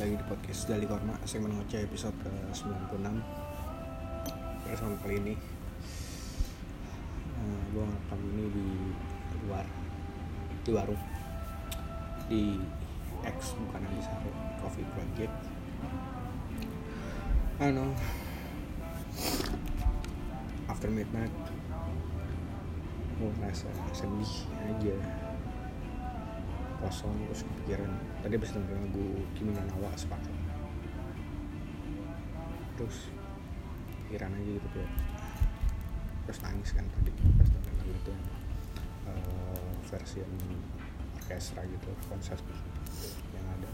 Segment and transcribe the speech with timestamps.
[0.00, 1.12] Lagi di podcast Dali Korma.
[1.28, 3.04] Segmen ngoceh episode ke 96
[4.64, 5.34] Bersama kali ini
[7.36, 8.66] uh, Gue ngerekam ini di
[9.44, 9.68] luar
[10.64, 11.02] Di warung.
[12.32, 12.56] Di
[13.28, 14.02] X bukan yang di
[14.64, 15.36] Coffee Project
[17.60, 17.92] know.
[20.64, 21.36] After midnight
[23.20, 24.96] Gue ngerasa sedih aja
[26.80, 27.90] kosong terus kepikiran
[28.24, 30.32] tadi abis dengerin lagu Kimi no Nawa sepakat
[32.80, 33.12] terus
[34.08, 34.92] pikiran aja gitu kayak
[36.24, 38.24] terus nangis kan tadi pas dengerin lagu itu yang
[39.12, 40.34] uh, versi yang
[41.20, 42.38] orkestra gitu konser
[43.36, 43.70] yang ada.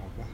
[0.00, 0.26] Apa?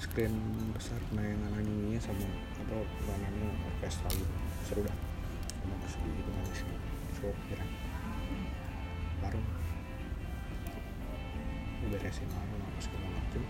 [0.00, 0.34] Screen
[0.74, 2.26] besar penayangan animenya sama
[2.58, 3.46] apa peranannya
[3.76, 4.34] orkestra gitu.
[4.66, 4.96] Seru dah.
[5.62, 7.70] Emang sedih gitu nangis gitu so pikiran
[9.22, 9.38] baru
[11.92, 13.42] beresin warung apa segala macem.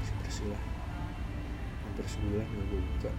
[0.00, 0.62] Bersih bersih lah.
[1.84, 3.12] Hampir sebulan gak gue buka.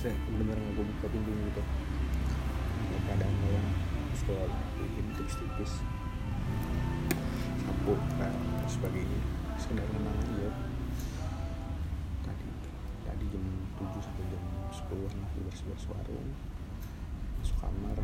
[0.00, 1.62] Saya bener-bener gak gue buka pintu gitu.
[3.04, 3.36] Tolong
[4.08, 4.40] terus gue
[4.80, 5.84] bikin tipis-tipis
[7.64, 9.20] sapu pel dan sebagainya
[9.58, 10.48] sekedar menang aja
[12.22, 12.46] tadi
[13.04, 13.44] tadi jam
[13.80, 16.30] 7 sampai jam 10 lah bersih-bersih warung.
[17.42, 17.98] Masuk kamar.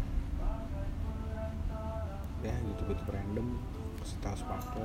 [2.41, 3.61] Ya gitu-gitu random
[4.05, 4.85] setelah sepatu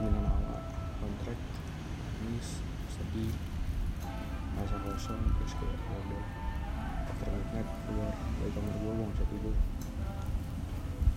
[0.00, 0.58] gimana nawa
[1.00, 1.38] kontrak
[2.24, 3.32] nangis sedih
[4.56, 6.24] rasa kosong terus kayak ya udah
[7.10, 7.32] after
[7.84, 9.56] keluar dari kamar gue mau ngecek tidur.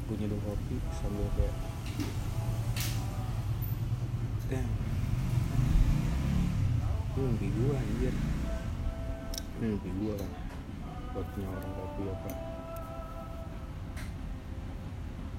[0.03, 1.56] Gue nyeduh kopi sambil kayak
[4.52, 4.68] damn.
[7.14, 8.16] Ini mimpi gue anjir.
[9.64, 10.32] Mimpi gue kan
[11.14, 12.32] buat punya orang kopi apa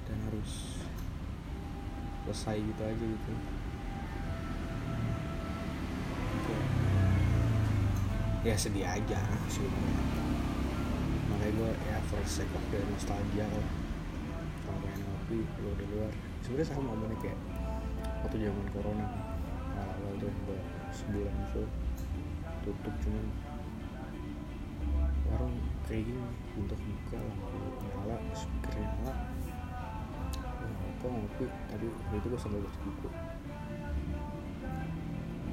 [0.07, 0.51] dan harus
[2.25, 3.33] selesai gitu aja gitu.
[8.41, 10.01] Ya, ya sedih aja sebenarnya.
[11.29, 13.69] Makanya gue ya first sake of the nostalgia lah
[14.65, 16.09] kalau pengen ngopi lu di luar.
[16.41, 17.39] Sebenarnya sama momennya kayak
[18.25, 19.07] waktu zaman corona.
[19.77, 20.59] Awal tuh gue
[20.89, 21.63] sebulan itu
[22.65, 23.25] tutup cuman
[25.29, 26.25] warung kayak gini
[26.57, 29.13] untuk buka lampu nyala speaker nyala
[31.01, 31.45] kok ngopi?
[31.71, 33.09] Tadi waktu itu gue sambil baca buku.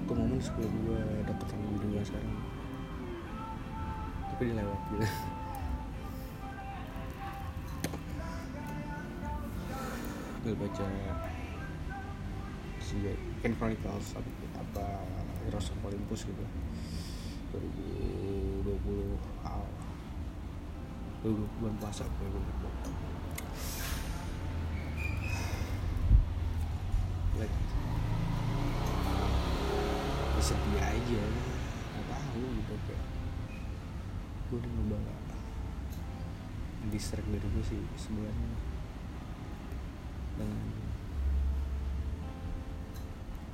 [0.02, 2.36] Itu momen sebelum gue dapet sama guru gue sekarang.
[4.32, 5.08] Tapi dilewat gitu
[10.42, 10.86] gue baca
[12.82, 12.98] si
[13.38, 14.26] Ken Chronicles apa,
[14.58, 14.84] apa
[15.46, 16.44] Heroes of Olympus gitu.
[17.54, 18.66] 2020
[19.46, 19.70] awal
[21.22, 22.26] 20 bulan puasa gue
[27.40, 27.56] like
[30.36, 31.22] ya sedih aja
[31.94, 33.04] nggak tahu gitu kayak
[34.50, 34.98] gue udah nyoba
[36.90, 38.52] distract dari gue sih sebenarnya.
[40.32, 40.66] Dengan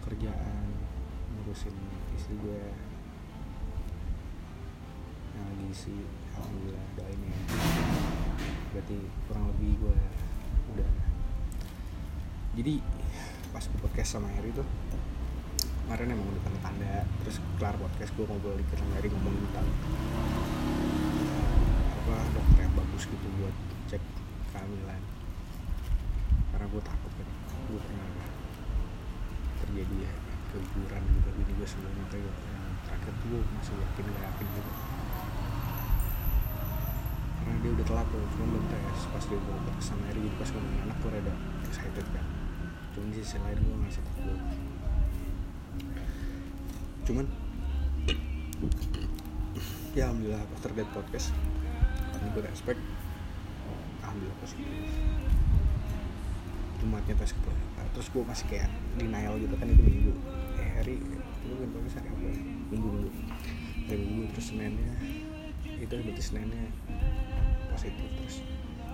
[0.01, 0.67] kerjaan
[1.37, 1.77] ngurusin
[2.17, 2.63] istri gue
[5.37, 6.01] yang lagi sih
[6.35, 7.39] alhamdulillah doain ya.
[8.73, 8.99] Berarti
[9.29, 9.99] kurang lebih gue
[10.73, 10.91] udah.
[12.57, 12.75] Jadi
[13.49, 14.67] pas podcast sama Eri tuh
[15.89, 19.69] kemarin emang udah tanda-tanda terus kelar podcast gue ngobrol dikit sama Eri ngomong tentang
[21.97, 23.57] apa dokter yang bagus gitu buat
[23.89, 24.03] cek
[24.53, 25.01] kehamilan.
[26.53, 27.29] Karena gue takut kan
[27.73, 28.09] gue pernah
[29.65, 30.13] terjadi ya
[30.53, 32.37] keguguran gitu ini gue sebelumnya kayak
[32.85, 34.73] terakhir tuh gue masih yakin gak yakin gitu.
[37.39, 40.37] Karena dia udah telat tuh cuma belum tes pas dia mau podcast sama Eri jadi
[40.37, 41.35] pas ngomongin anak gue rada
[41.65, 42.38] excited kan
[42.99, 44.41] cuman di sisi lain gue ngerasa takut
[47.07, 47.25] cuman
[49.95, 51.31] ya alhamdulillah after that podcast
[52.11, 52.83] karena gue respect
[54.03, 54.67] alhamdulillah positif.
[56.79, 60.13] Jumatnya tes ke nah, terus gue masih kayak denial gitu kan itu minggu.
[60.57, 62.41] Eh hari itu kan bagus hari apa ya?
[62.73, 63.11] minggu minggu.
[63.91, 64.95] Hari minggu terus seninnya
[65.79, 66.65] itu berarti seninnya
[67.71, 68.37] positif terus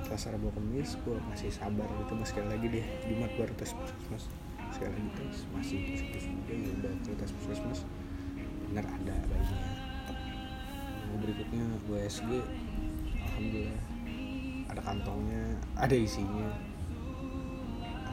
[0.04, 2.28] Selasa Rabu Kamis gue masih sabar gitu mas.
[2.28, 4.28] Sekali lagi deh Jumat baru tes puskesmas.
[4.68, 5.80] Sekali lagi tes masih
[6.12, 6.22] positif
[6.52, 6.92] ya udah
[7.24, 7.80] tes puskesmas.
[8.68, 9.70] Bener ada bayinya.
[11.08, 12.30] Yang berikutnya gue SG
[13.16, 13.80] alhamdulillah
[14.68, 15.42] ada kantongnya
[15.80, 16.48] ada isinya.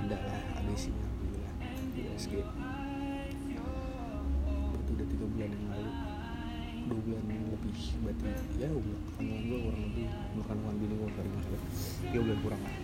[0.02, 1.54] Ada lah ada isinya alhamdulillah.
[1.92, 2.34] Di SG
[6.92, 7.24] dua bulan
[7.56, 8.28] lebih berarti
[8.60, 10.06] ya udah kandungan gue kurang lebih
[10.36, 11.62] umur kandungan bini gue sorry masalah
[12.04, 12.76] tiga bulan kurang lah.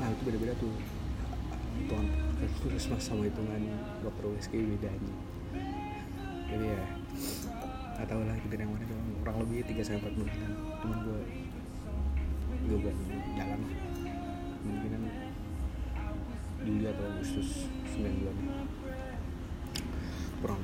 [0.00, 0.74] Nah itu beda-beda tuh.
[1.74, 2.06] Hitungan
[2.62, 3.66] puskesmas sama hitungan
[3.98, 5.14] dokter USG bedanya
[6.46, 6.86] jadi ya
[7.98, 11.20] nggak tahu lah gitu yang mana cuma kurang lebih tiga sampai empat bulanan cuman gue
[12.70, 12.96] gue bulan
[13.34, 13.58] jalan.
[13.58, 13.74] Lah
[14.62, 14.90] mungkin
[16.64, 18.36] Juli atau Agustus 9 bulan.
[20.40, 20.60] Kurang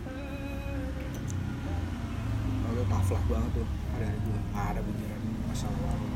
[3.11, 3.67] lah banget tuh
[3.99, 6.09] ada gue ada pikiran masalah lalu.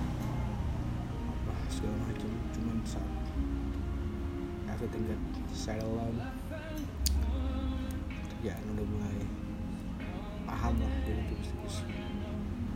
[1.35, 3.11] Apa segala macam cuman saat
[4.71, 5.19] everything get
[5.51, 6.15] settle down
[8.31, 9.17] kerjaan udah mulai
[10.47, 11.83] paham lah jadi tipis-tipis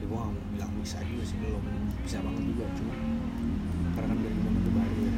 [0.02, 1.62] ya gue gak mau bilang bisa juga sih belum
[2.02, 2.94] bisa banget juga cuma
[3.94, 5.12] karena kan dari zaman itu baru ya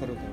[0.00, 0.29] seru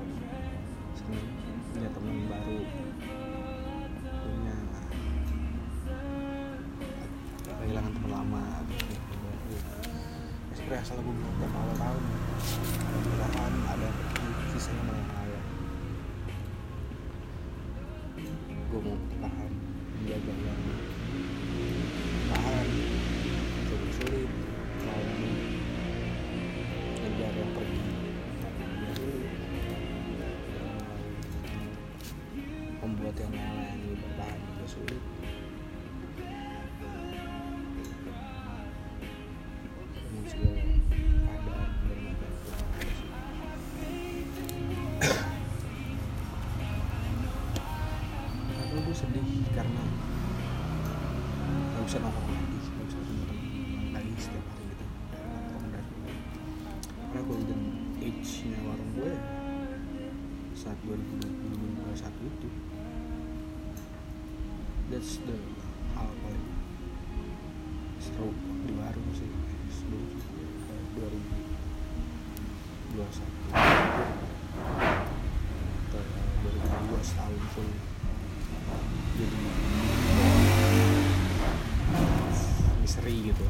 [82.98, 83.46] misteri gitu.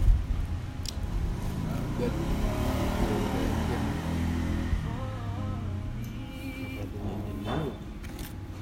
[1.99, 2.13] But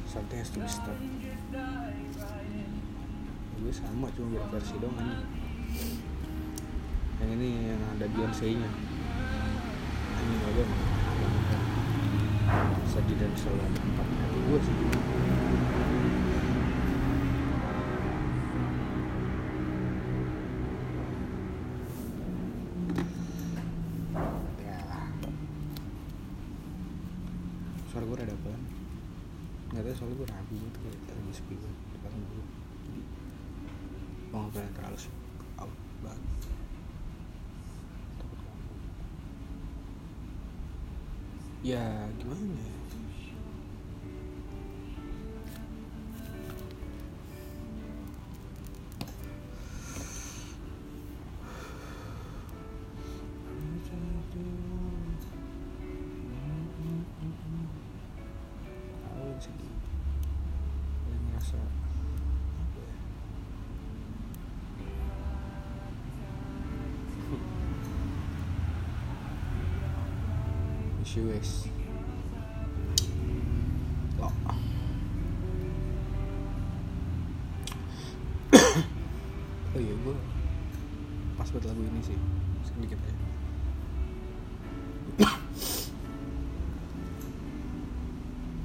[0.06, 1.02] something has to be stopped
[3.56, 5.26] gue sama cuma beda versi dong ini.
[7.18, 8.70] Yang ini yang ada Beyonce nya
[10.22, 10.64] ini aja
[12.86, 14.74] sedih dan selalu ada tempat hati gue sih
[34.32, 34.98] mau nggak pengen terlalu
[35.60, 35.72] out
[41.66, 41.82] ya
[42.20, 42.75] gimana ya
[71.16, 71.32] Lo
[79.72, 80.16] Oh iya gue
[81.40, 82.20] Pas buat lagu ini sih.
[82.68, 83.16] Sedikit aja.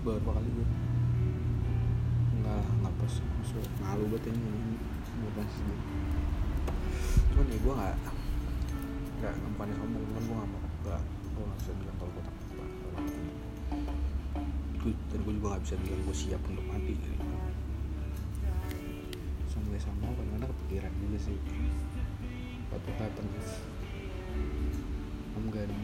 [0.04, 0.68] Beberapa kali gue
[2.36, 4.76] Enggak, enggak pas Maksudnya malu banget ini
[5.24, 5.74] Nggak pas gitu
[7.32, 7.96] cuman ya gue nggak
[9.24, 12.41] nggak bukannya sombong cuman gue nggak mau nggak gue nggak bisa kalau gue
[14.92, 17.26] gue dan gue juga nggak bisa bilang gue siap untuk mati gitu.
[19.52, 21.40] sampai sama kadang-kadang kepikiran juga sih.
[22.72, 23.50] What will happen if
[25.36, 25.76] I'm gonna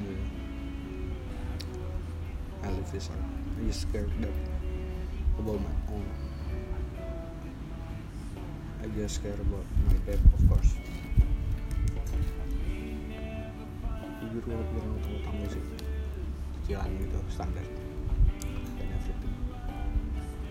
[2.64, 3.28] I live this life
[3.60, 4.36] I just scared that
[5.40, 6.08] about my own.
[8.84, 10.24] I just care about my death?
[10.32, 10.72] Of course.
[14.24, 15.64] Jujur gue kepikiran utang-utang sih
[16.68, 17.64] cicilan gitu standar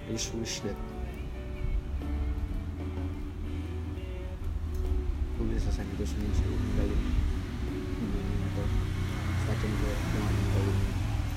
[0.06, 0.78] just wish that
[5.34, 8.22] gue bisa selesai itu semua sih ini
[8.54, 8.66] atau
[9.42, 10.78] semacam gue dengan ninggalin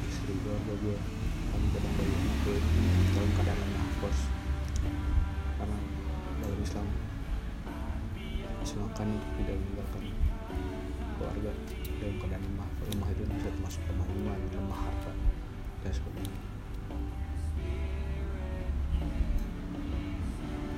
[0.05, 0.97] istri atau gue
[1.49, 2.57] kamu kadang anak gue
[3.17, 4.23] dalam keadaan lemah of course
[5.57, 5.77] karena
[6.45, 6.85] dalam Islam
[8.61, 10.03] silakan tidak meninggalkan
[11.17, 11.51] keluarga
[11.97, 15.11] dalam keadaan lemah lemah itu bisa termasuk lemah iman lemah harta
[15.81, 15.93] dan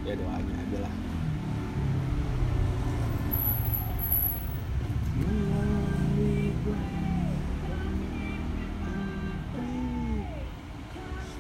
[0.01, 0.93] ya doanya aja lah.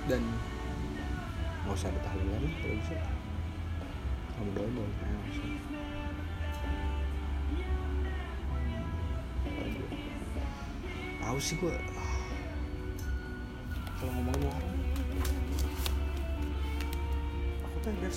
[0.09, 0.21] Dan
[1.65, 2.97] nggak usah ada tahlilan lah kalau bisa.
[4.37, 5.49] Kamu doain nah, nggak usah.
[11.21, 11.71] Tahu sih gue
[14.01, 14.73] kalau ngomongin orang
[17.63, 18.09] aku tuh ada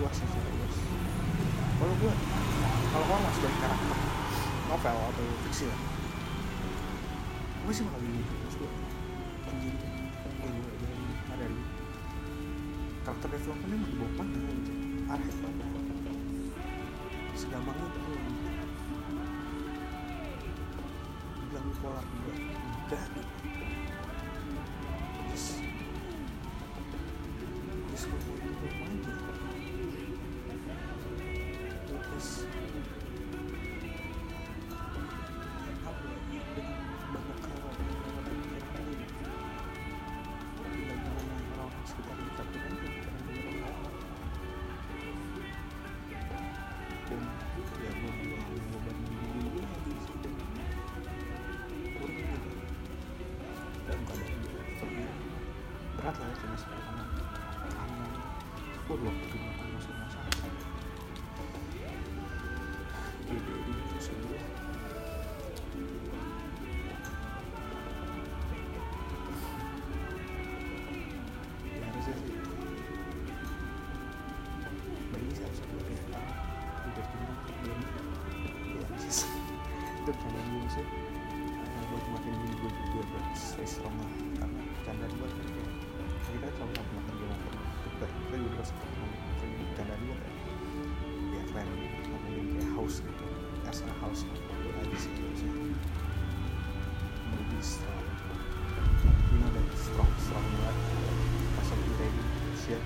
[0.00, 0.74] luas secara luas
[1.74, 2.12] kalau gue
[2.94, 3.98] kalau format sebagai karakter
[4.70, 5.80] novel atau fiksi lah.
[7.64, 8.70] Gue sih bakal gini terus gue
[9.50, 9.76] anjing.
[10.40, 10.88] Oh gue aja
[11.34, 11.60] ada di
[13.04, 14.72] karakter development emang dibawa mana gitu
[15.04, 15.68] arif banget
[17.34, 17.98] segampang itu
[21.50, 22.34] bilang bipolar juga.
[22.84, 23.04] Enggak
[25.34, 25.60] just
[27.90, 29.33] just gue mau hidup
[32.16, 33.03] aja
[92.84, 93.24] house gitu.
[93.64, 95.08] Asal house gue lagi sih
[97.32, 98.04] lebih strong.
[99.32, 100.76] You know that strong strong banget
[101.56, 102.24] pas aku ready
[102.60, 102.84] shit.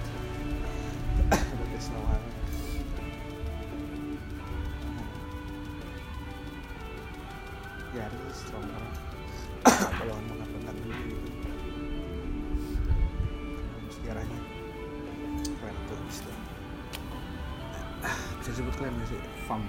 [1.35, 2.23] But there's no one.
[7.91, 8.91] Ya harus strong karena
[9.99, 11.31] kalau mengatakan diri gitu
[13.67, 14.39] Dalam sejarahnya
[15.59, 15.99] keren tuh.
[18.39, 19.19] Bisa disebut klan gak sih?
[19.51, 19.67] Farm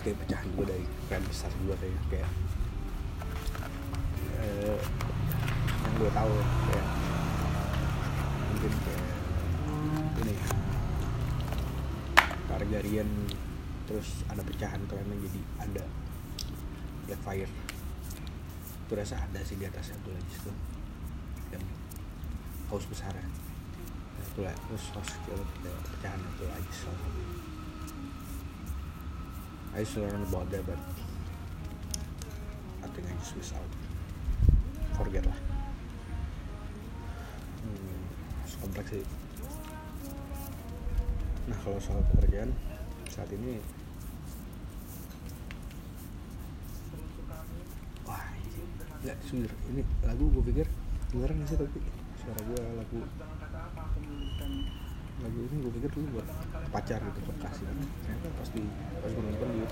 [0.00, 2.30] kayak pecahan gue dari keren besar gue kayak kayak
[4.40, 4.80] eh,
[5.84, 6.34] yang gue tahu
[6.68, 6.86] kayak
[8.48, 9.06] mungkin kayak
[10.20, 10.34] ini
[12.50, 13.10] Targaryen
[13.86, 15.84] terus ada pecahan kerennya jadi ada
[17.10, 17.52] black fire.
[18.86, 20.52] Itu rasa ada sih di atasnya tuh lagi situ.
[21.50, 21.64] Yang
[22.70, 23.26] haus besar ya.
[23.26, 25.42] Nah, itu lah terus haus kecil
[25.90, 26.90] pecahan itu lagi so
[29.70, 30.78] I used to learn about that but
[32.82, 33.70] I think I just miss out.
[34.98, 35.38] Forget lah.
[37.62, 38.02] Hmm,
[38.60, 39.06] kompleks sih.
[41.46, 42.50] Nah kalau soal pekerjaan
[43.10, 43.62] saat ini
[48.06, 48.22] wah
[49.06, 50.66] nggak jujur ini lagu gue pikir
[51.14, 51.80] dengeran sih tapi?
[52.20, 52.98] Suara gue lagu
[55.20, 56.26] lagu ini gue pikir dulu buat
[56.72, 57.66] pacar gitu buat kasih.
[57.68, 58.62] Ternyata pas di
[59.00, 59.62] pas gue nonton di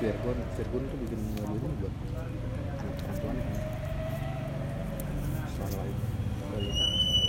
[0.00, 1.94] Virgon Virgon tuh bikin lagu ini buat
[2.80, 3.36] anak perempuan.
[3.36, 3.58] Kan
[5.52, 5.96] suara lain.
[6.56, 6.70] Lalu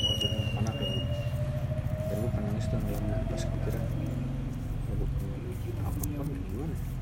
[0.07, 0.91] maksudnya anak ya
[2.07, 3.81] dan gue pernah nangis tuh malam pas gue kira
[4.87, 5.05] lagu
[5.83, 6.97] apa apa gimana ya?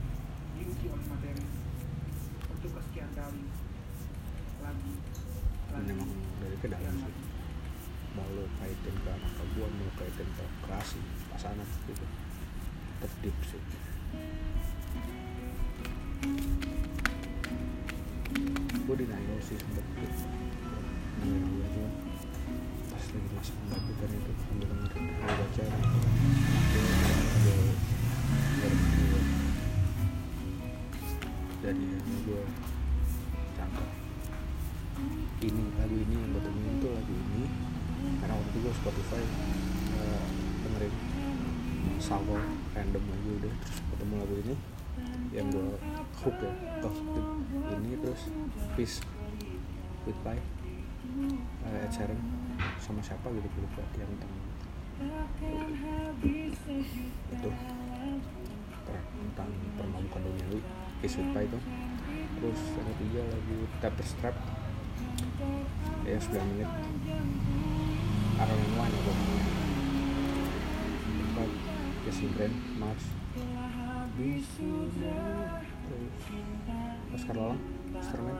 [5.75, 6.09] dan emang
[6.41, 7.24] dari ke dalam sih
[8.15, 10.99] mau lo kaitin ke anak gue mau kaitin ke kerasi
[11.29, 12.05] pasangan gitu.
[13.03, 13.63] Terdip sih.
[18.87, 20.45] Gue denial sih sempet gitu
[21.75, 21.89] tuh
[22.91, 25.63] pas lagi masak batu kan itu sambil dengerin gue baca
[31.65, 32.43] dari yang gue
[33.57, 33.89] cangkap
[35.41, 36.31] ini lagu ini yang
[38.55, 39.23] gue Spotify
[39.99, 40.27] uh,
[40.63, 40.95] dengerin
[42.71, 43.53] random lagu udah
[43.91, 44.55] ketemu lagu ini
[45.35, 45.75] yang gue
[46.23, 46.53] hook ya
[46.87, 46.95] oh
[47.75, 48.31] ini terus
[48.79, 49.03] Peace
[50.07, 50.39] with Pie
[51.67, 52.19] uh, Sheeran
[52.79, 54.33] sama siapa gitu gue lupa yang tentang
[57.35, 57.49] itu
[59.15, 60.59] tentang permabukan duniawi
[61.03, 61.59] Peace Pie itu.
[62.35, 64.31] Terus yang ketiga lagu Tapestry
[66.05, 66.69] ya 9 menit
[68.35, 69.13] Aaron One ya
[71.15, 71.49] empat
[72.03, 73.05] Jesse Brand terus
[77.15, 77.61] Oscar Lalang
[78.03, 78.37] Starman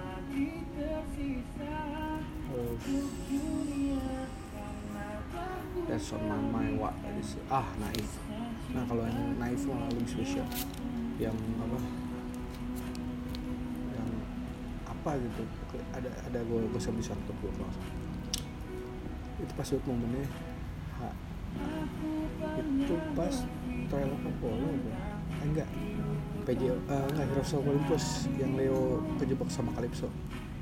[5.86, 8.20] That's on my mind what is ah naif.
[8.72, 10.48] Nah kalau yang naif mah lebih spesial.
[11.20, 11.80] Yang apa?
[13.92, 14.10] Yang
[14.88, 15.44] apa gitu.
[15.92, 18.05] Ada ada gue gue bisa bisa nonton gue.
[19.46, 20.26] Itu pas buat momennya.
[20.98, 21.08] Ha,
[22.82, 23.36] itu pas
[23.94, 24.68] trial of Apollo?
[24.74, 25.70] Eh, enggak.
[26.46, 26.74] PJ eh,
[27.14, 30.10] enggak Heroes of Olympus yang Leo kejebak sama Calypso.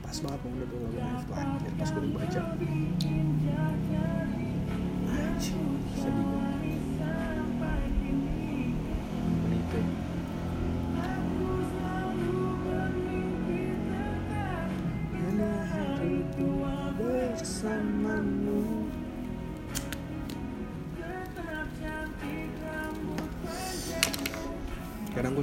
[0.04, 2.42] Pas banget momen itu lagu naif tuh anjir pas gue baca
[5.10, 5.58] anjir
[5.98, 6.53] sedih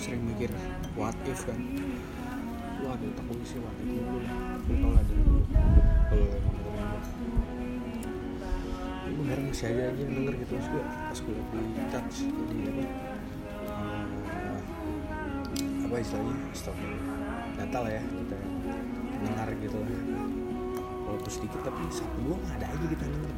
[0.00, 0.48] sering mikir
[0.96, 1.60] what if kan?
[2.80, 4.18] Wah ada otak gue isi what if dulu
[4.64, 5.42] gue tau lah dari dulu.
[6.08, 6.72] Kalau emang gue
[9.10, 10.52] gue heran masih aja aja yang denger gitu.
[10.56, 12.82] Terus gue pas gue di touch di apa
[14.40, 14.60] eh,
[15.84, 16.36] apa istilahnya?
[16.56, 16.76] Stop
[17.60, 18.36] data lah ya kita
[19.20, 19.90] dengar gitu lah.
[21.04, 23.32] Walaupun sedikit tapi satu dua nggak ada aja kita denger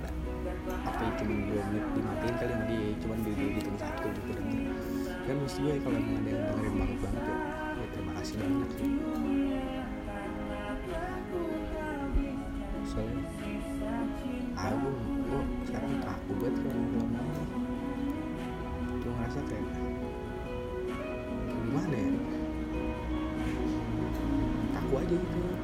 [0.62, 4.30] apa ya cuma dua menit dimatiin kali sama dia cuman di di hitung satu gitu
[4.30, 4.70] denger
[5.22, 7.36] kan mesti gue kalau emang ada yang dengerin banget banget ya,
[7.78, 8.90] ya terima kasih banyak sih.
[12.82, 13.22] Soalnya
[14.58, 14.90] aku
[15.22, 17.28] gue sekarang kaku banget kalau ngomong
[19.02, 19.66] gue ngerasa kayak
[21.50, 22.10] gimana ya?
[24.78, 25.61] Kaku aja gitu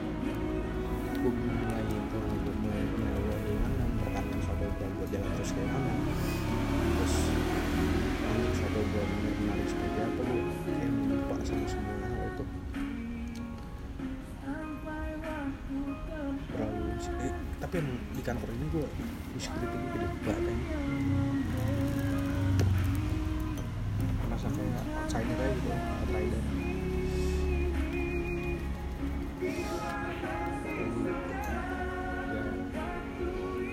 [5.49, 5.93] terus kayak mana
[6.93, 7.15] terus
[8.37, 12.45] ini suatu gue menarik seperti apa gue kayak lupa sama semua hal itu.
[16.53, 17.33] Terlalu eh,
[17.65, 18.87] tapi yang di kantor ini gue
[19.41, 20.57] insecurity gue gede banget ya
[24.21, 24.65] karena sampai
[25.01, 26.43] outsider aja gitu outsider.
[32.37, 32.49] Yang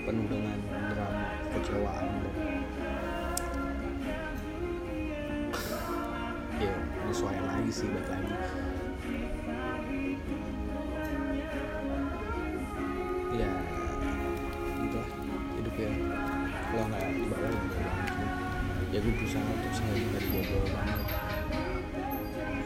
[0.08, 0.65] penuh dengan
[1.66, 2.34] drama kecewaan dan
[6.62, 8.34] ya penyesuaian lagi sih balik lagi.
[13.34, 13.50] Ya
[14.78, 15.10] gitu lah.
[15.58, 15.90] Hidup ya.
[16.70, 17.62] Kalau nggak di bawah ya
[18.94, 21.00] ya gue berusaha untuk selalu di bawah banget.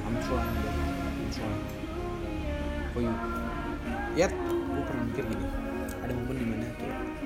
[0.05, 0.57] I'm trying.
[0.61, 1.65] I'm trying.
[2.93, 3.15] For you
[4.13, 5.47] ya gue pernah mikir gini.
[6.05, 7.20] Ada momen di mana tuh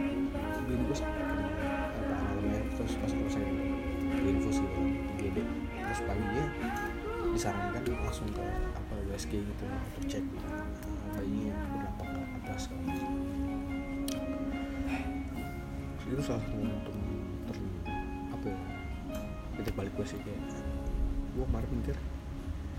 [7.45, 8.41] disarankan langsung ke
[8.73, 10.65] apa USG gitu untuk cek eh,
[11.13, 12.09] bayinya berdampak
[12.41, 13.13] apa segala macam.
[16.09, 16.97] Itu salah satu momentum
[17.45, 17.57] ter
[18.33, 18.59] apa ya
[19.61, 20.41] titik balik gue sih kayak
[21.37, 21.97] gue kemarin mikir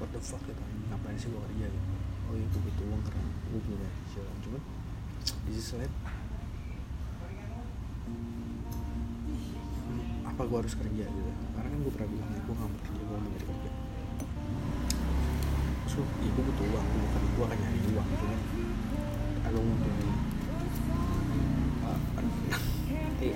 [0.02, 0.58] what the fuck gitu
[0.90, 1.90] ngapain sih gue kerja gitu.
[2.26, 4.62] Oh iya gue butuh uang karena gue punya jalan cuman
[5.46, 5.94] di sisi lain
[10.26, 11.32] apa gue harus kerja gitu.
[11.54, 13.85] Karena kan gue pernah bilang ya gue gak mau kerja gue mau nyari kerja
[15.96, 18.40] so ya gue butuh uang bukan gue akan nyari uang cuman
[19.46, 20.08] I don't want to be
[21.88, 22.00] uh,
[23.24, 23.36] eh,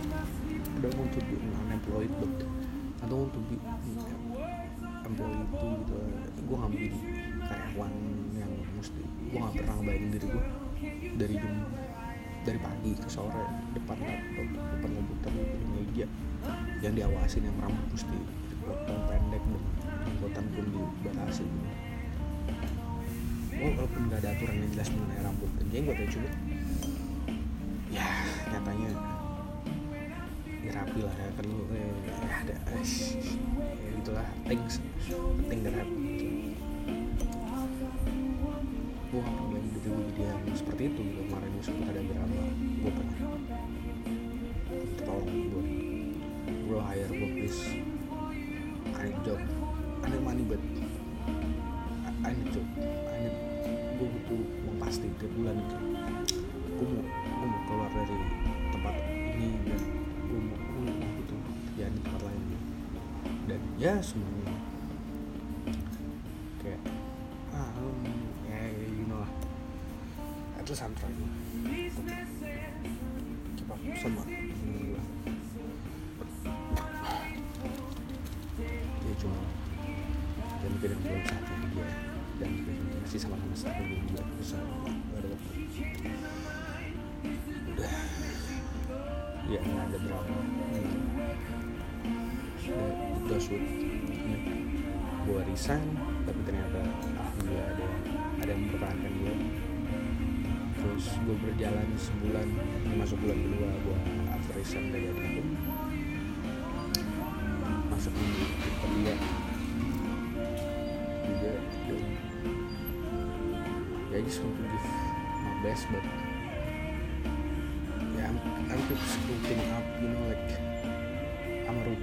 [0.59, 2.31] I don't want to be unemployed but
[3.19, 3.55] want to be
[5.05, 5.97] employee itu gitu.
[6.47, 6.79] Gue gak mau
[7.49, 7.93] karyawan
[8.37, 10.43] yang mesti gue gak pernah ngebayangin diri gue
[11.19, 11.55] dari jam
[12.47, 13.43] dari pagi ke sore
[13.75, 16.07] depan laptop depan komputer di meja
[16.79, 18.17] yang diawasin yang rambut mesti
[18.47, 19.63] dipotong pendek dan
[20.07, 21.78] jenggotan pun dibatasi oh
[23.59, 26.29] walaupun gak ada aturan yang jelas mengenai rambut dan jenggot ya cuma
[27.89, 28.07] ya
[28.53, 28.91] nyatanya
[30.59, 32.85] ya rapi lah ya kan lu eh, ya ada eh,
[33.57, 34.75] ya gitulah things
[35.09, 35.97] penting dan rapi
[39.09, 41.21] gue gak pernah gue jadi yang seperti itu gitu.
[41.25, 43.17] Kemarin gue sempat ada berapa gue pernah.
[45.01, 45.67] Tolong buat
[46.69, 47.61] bro hire gue please.
[49.01, 49.41] Need job.
[50.05, 50.61] Need money but
[54.99, 55.75] pasti tiap bulan gitu.
[56.75, 58.17] Gue mau gue mau keluar dari
[58.75, 58.95] tempat
[59.31, 59.81] ini dan
[60.27, 62.43] gue mau gue mau butuh kerjaan di tempat lain.
[63.47, 64.48] Dan ya semuanya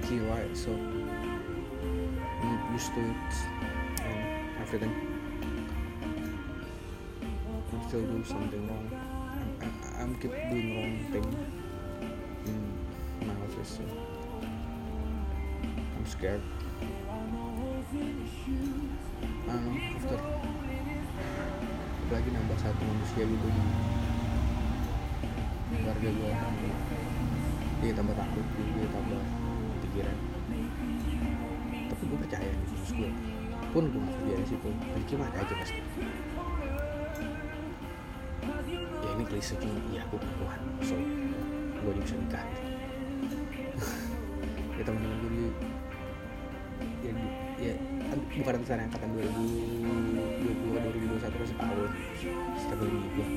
[0.07, 3.33] Rookie right so I'm used to it
[4.05, 4.93] and everything.
[7.73, 8.89] I'm still doing something wrong.
[9.61, 11.27] I'm, I'm, I'm keep doing wrong thing
[12.45, 12.71] in
[13.27, 13.83] my office so
[15.97, 16.41] I'm scared.
[19.49, 20.19] Um, after
[22.15, 23.59] lagi nambah satu manusia gitu di
[25.83, 26.31] keluarga gue
[27.83, 29.46] dia tambah takut dia tambah
[29.97, 30.17] pikiran
[31.89, 33.09] tapi gue percaya gitu terus gue
[33.73, 35.81] pun gue kerja di situ rezeki mah ada aja pasti
[38.77, 40.93] ya ini klise cuma iya gue perempuan so
[41.81, 42.45] gue aja bisa nikah
[44.77, 45.49] ya teman-teman gue dia
[47.01, 47.13] ya,
[47.57, 47.73] ya
[48.13, 50.79] kan bukan angkatan angkatan 2020 ke
[51.17, 51.89] 2021 kan setahun
[52.53, 53.27] setahun ini gue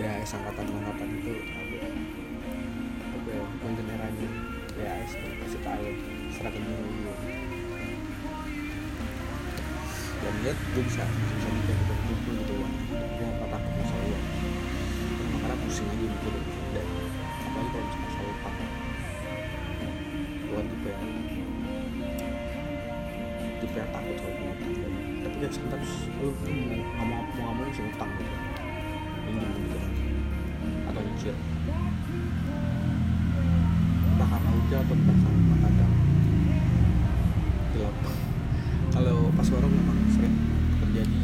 [0.00, 1.32] ya angkatan angkatan itu
[3.66, 3.82] apa
[4.78, 4.94] ya ya
[5.42, 5.86] kasih tahu
[6.30, 7.14] strategi gue
[10.22, 14.24] dan lihat gue bisa bisa mikir gitu gitu gitu uang gue nggak takut masalah uang
[15.42, 16.28] karena pusing aja gitu.
[16.74, 16.86] Dan
[17.46, 18.54] apalagi kalau misalnya masalah utang
[20.46, 21.14] gue tipe yang
[23.58, 24.92] tipe yang takut kalau punya dan
[25.26, 25.90] tapi kan sometimes
[26.22, 26.28] lu
[26.94, 28.34] mau mau mau mau bisa utang gitu.
[29.26, 29.78] Minjem gitu
[30.86, 31.34] atau nyicil
[34.56, 35.36] Jogja atau bahkan
[35.68, 35.92] kadang
[37.76, 37.96] gelap
[38.88, 40.32] kalau pas warung memang sering
[40.80, 41.20] terjadi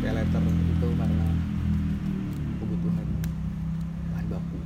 [0.00, 1.26] peleter itu karena
[2.56, 3.08] kebutuhan
[4.08, 4.58] bahan baku.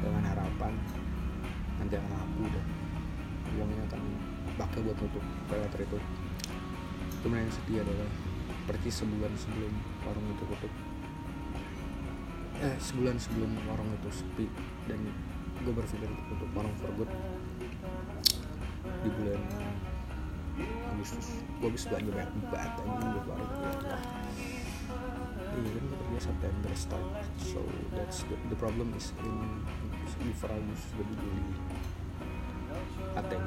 [0.00, 0.72] Dengan harapan
[1.76, 2.64] nanti akan laku dan
[3.52, 4.00] uangnya akan
[4.56, 5.98] pakai buat nutup peleter itu.
[7.20, 8.08] Cuman yang sedih adalah
[8.64, 9.72] persis sebulan sebelum
[10.08, 10.72] warung itu tutup.
[12.64, 14.48] Eh sebulan sebelum warung itu sepi
[14.88, 15.04] dan
[15.60, 16.90] gue berpikir untuk warung for
[19.02, 19.40] di bulan
[20.96, 21.42] Agustus.
[21.60, 24.02] Gue habis belanja banyak banget warung ya Allah
[25.52, 27.06] iya kan kita kerja September start.
[27.36, 27.60] So
[27.92, 29.36] that's the, the problem is in
[30.24, 31.44] before Agustus gue beli
[33.16, 33.44] ateng.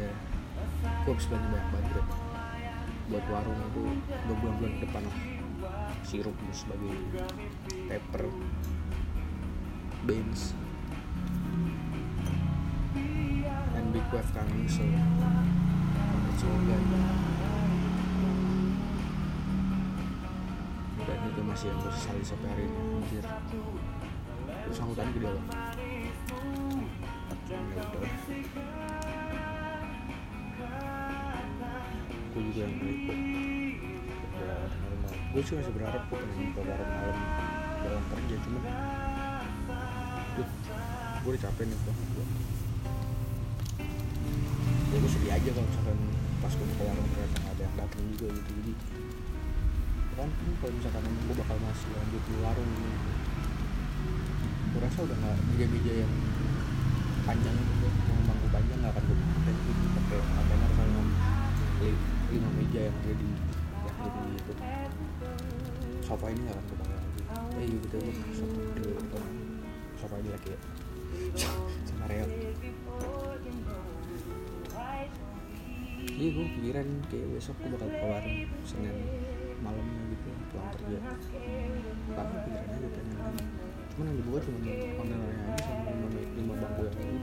[0.00, 0.10] Ya
[1.04, 2.06] gue habis belanja banyak banget
[3.10, 3.84] buat warung itu
[4.30, 5.18] berbulan-bulan ke depan lah.
[6.06, 6.94] Sirup dan sebagai
[7.90, 8.24] pepper
[10.08, 10.54] beans
[13.76, 16.84] and big wave coming so it's all good.
[21.00, 23.24] Dan itu masih yang gue sesali sampai hari ini anjir
[24.64, 25.44] terus angkutan gede loh
[27.50, 28.12] ya udah.
[32.30, 33.18] Gue juga yang beli kok
[35.30, 37.18] gue sih masih berharap gue pengen buka bareng malam
[37.86, 38.62] dalam kerja cuman
[40.36, 41.94] gue udah capek nih gue
[44.90, 45.98] ya gue sedih aja kalau misalkan
[46.40, 48.50] pas gue buka warung ternyata nggak ada yang datang juga gitu.
[48.58, 48.72] Jadi
[50.18, 50.28] kan
[50.60, 52.92] kalau misalkan gue bakal masih lanjut di warung ini
[54.70, 56.12] gue rasa udah nggak meja-meja yang
[57.26, 61.02] panjang itu yang bangku panjang nggak akan gue pakai gitu pakai kontainer sama
[61.80, 62.02] li-
[62.34, 63.28] lima meja yang jadi
[63.86, 64.52] yang jadi itu
[66.02, 67.20] sofa ini nggak akan gue pakai lagi.
[67.60, 68.60] Eh iya betul gue sofa.
[68.74, 68.92] dulu
[70.00, 70.58] sofa aja lagi ya
[71.84, 72.30] sama reot
[76.00, 78.96] iya gue pikiran kayak besok gue bakal ke warung senin
[79.60, 80.98] malamnya gitu pulang kerja.
[82.16, 83.44] Karena pikiran aja pengen lagi
[83.90, 84.58] cuman yang dibuka cuma
[84.96, 86.08] kontainernya aja sama lima,
[86.40, 87.20] lima bangku yang kayak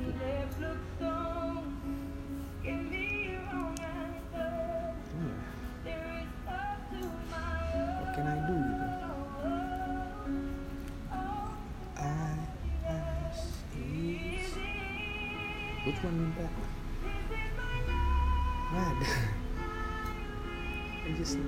[15.98, 16.46] cuma minta.
[18.70, 19.10] Nggak ada.
[21.08, 21.40] I just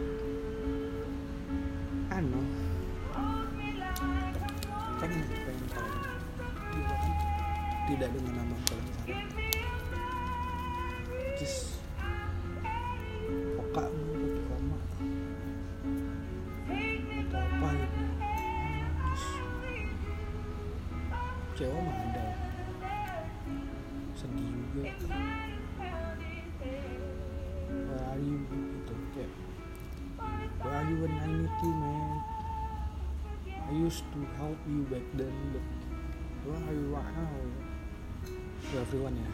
[38.69, 39.29] to everyone ya.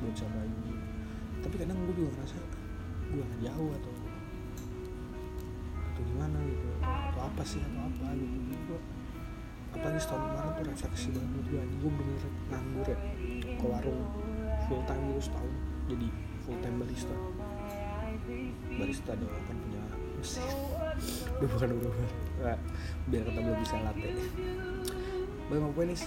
[0.00, 0.72] Buat siapa ini.
[1.44, 2.36] Tapi kadang gue juga ngerasa
[3.10, 3.92] gue nggak jauh atau
[5.92, 6.68] atau gimana gitu.
[6.80, 8.38] Atau apa sih atau apa gitu.
[8.68, 8.80] Gue
[9.70, 12.98] apalagi setahun kemarin tuh refleksi banget gue anjing gue bener nganggur ya.
[13.60, 14.02] Ke warung
[14.66, 15.52] full time gitu setahun.
[15.92, 16.08] Jadi
[16.42, 17.16] full time barista.
[18.80, 19.82] Barista dong kan punya
[20.16, 20.48] mesin.
[21.40, 21.94] Udah bukan udah
[23.08, 24.12] biar kata belum bisa latte
[25.50, 25.98] bang apa nih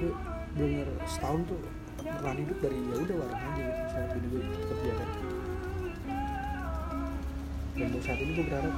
[0.00, 0.12] gue
[0.58, 1.60] bener setahun tuh
[2.00, 5.08] bertahan hidup dari ya udah warung aja gitu saat ini gue ikut kerja kan.
[7.70, 8.74] Dan untuk saat ini gue berharap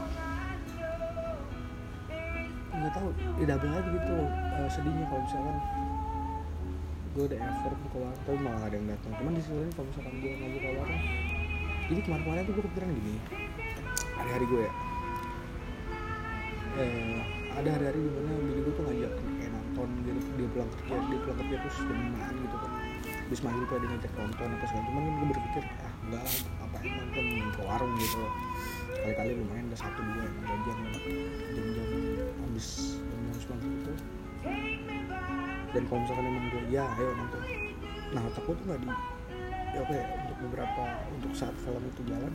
[2.73, 3.09] nggak tahu
[3.39, 5.57] ya double gitu eh, sedihnya kalau misalkan
[7.13, 9.13] gue udah effort buka warung tapi malah ada yang datang.
[9.17, 11.03] Cuman di lain kalau misalkan gue nggak buka warung
[11.91, 13.15] jadi kemarin-kemarin tuh gue kepikiran gini
[14.17, 14.73] hari-hari gue ya.
[16.73, 17.21] Eh,
[17.53, 19.13] ada hari-hari di mana bini gue tuh ngajak
[19.73, 22.73] nonton gitu dia pulang kerja dia pulang kerja terus jam limaan gitu kan.
[23.25, 26.93] Habis maghrib ada ngajak nonton apa segala cuman kan gue berpikir ah enggak lah ngapain
[26.93, 27.25] nonton
[27.57, 28.23] ke warung gitu.
[28.93, 30.79] Kali-kali lumayan ada satu dua yang jajan
[31.57, 31.89] jam-jam
[32.45, 32.69] habis
[33.01, 33.93] jam-jam sembilan gitu
[35.73, 37.43] dan kalau misalkan emang gue ya ayo nonton.
[38.13, 38.89] Nah otak gue tuh nggak di
[39.73, 40.85] ya oke untuk beberapa
[41.17, 42.33] untuk saat film itu jalan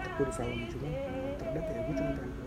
[0.00, 0.92] otak gue di film cuman
[1.36, 2.45] ternyata ya gue cuma pengen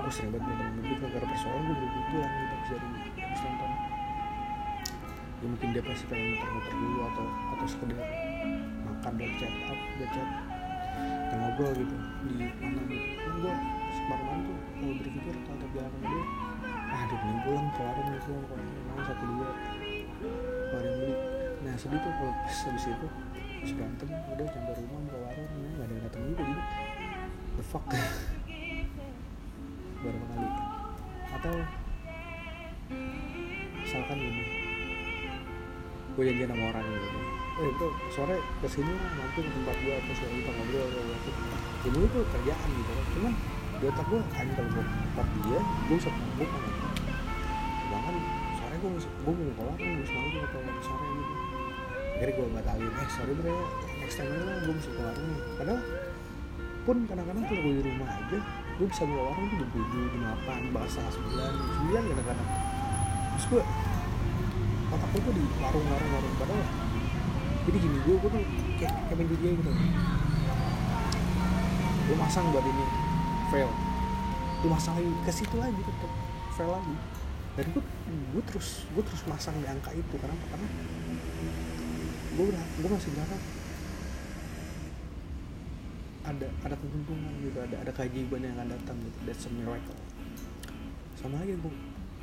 [0.00, 2.88] gue sering banget nonton movie kalau gara persoalan gue beli pulang gitu habis dari
[3.20, 3.70] habis nonton.
[5.40, 8.08] Ya mungkin dia pasti pengen muter-muter dulu atau atau sekedar
[8.84, 10.28] makan dan chat up dan chat
[11.30, 11.96] dan ngobrol gitu.
[12.28, 13.54] Di mana gitu kan gue
[14.10, 16.22] kemarin tuh kalau berpikir kalau terjalanan gue
[16.90, 19.48] ah dia mending pulang ke warung gitu kalau mau satu dua
[20.74, 21.14] ada yang beli
[21.60, 23.08] nah sedih tuh kalau pas habis itu
[23.38, 26.54] habis berantem udah sampai rumah ke warung ya nggak ada yang datang juga jadi
[27.54, 27.86] the fuck
[30.00, 30.48] beberapa kali.
[31.36, 31.54] Atau
[33.84, 34.44] misalkan gini.
[36.16, 37.08] Gue janjian sama orang gitu.
[37.60, 41.30] Eh itu sore ke sini lah mampir ke tempat gua terus kita ngobrol ngobrol gitu
[41.92, 43.06] ini itu kerjaan gitu kan.
[43.12, 43.32] Cuman
[43.80, 46.62] di otak gua anjing kalau gua tempat dia gua bisa mabuk kan
[47.84, 48.16] sedangkan
[48.56, 51.34] sore mesti gua mau keluar nih gua semalam atau sore gitu.
[52.16, 53.56] Akhirnya gua batalin eh sorry bro
[54.00, 55.80] next time lah gua mesti keluar nih padahal
[56.80, 58.38] pun kadang-kadang kalau gue di rumah aja
[58.80, 62.48] gue bisa bawa warung tuh tujuh delapan bahasa sembilan sembilan kadang-kadang.
[63.36, 63.62] Terus gue
[64.88, 66.64] otak gue tuh di warung-warung warung padahal
[67.68, 68.40] jadi gini gue gue tuh
[68.80, 69.70] kayak kayak main DJ gitu.
[72.08, 72.86] Gue masang buat ini
[73.52, 73.68] fail.
[74.64, 76.12] Gue masang lagi ke situ lagi tetap
[76.56, 76.96] fail lagi.
[77.60, 77.84] Dan gue
[78.32, 80.68] gue terus gue terus masang di angka itu karena karena
[82.32, 83.42] gue udah gue masih berharap
[86.30, 89.18] ada ada keuntungan gitu ada ada keajaiban yang akan datang gitu.
[89.26, 89.98] That's a miracle.
[91.18, 91.74] Sama lagi gue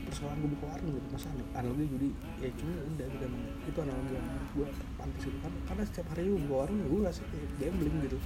[0.08, 3.28] persoalan gue buka warung gitu masa analogi jadi ya cuma udah gitu
[3.68, 5.38] itu analogi yang gue pantas gitu.
[5.44, 7.26] Kan karena setiap hari gue buka warung gue nggak sih
[7.60, 8.18] gambling gitu.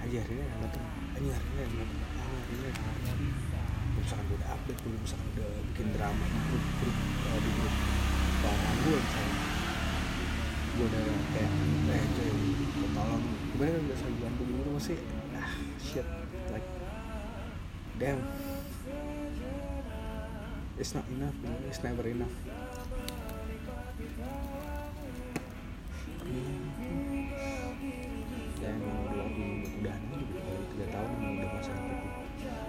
[0.00, 0.84] Aja hari ini yang datang
[1.18, 3.18] ini hari ini yang datang ini hari ini yang datang.
[3.96, 7.74] Misalkan gue udah update gue misalkan udah bikin drama di grup grup uh, di grup
[8.44, 9.36] bahan gue misalnya.
[10.76, 11.52] Gue udah kayak
[11.90, 13.24] eh gue tolong.
[13.56, 14.98] Gimana kan udah saya bantu gitu masih
[15.96, 16.04] shit.
[16.52, 16.68] Like
[17.96, 18.20] damn.
[20.76, 21.56] It's not enough man.
[21.68, 22.36] it's never enough.
[28.60, 29.24] Ya emang udah
[29.72, 29.92] juga
[30.68, 31.48] tiga tahun udah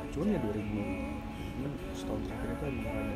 [0.07, 3.15] itu ya 2000 ini setahun terakhir itu emang ada